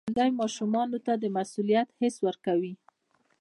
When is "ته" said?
1.05-1.13